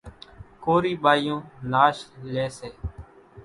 ڪورِي 0.63 0.93
ٻايوُن 1.03 1.39
ناش 1.71 1.97
ليئيَ 2.33 2.47
سي۔ 2.57 2.69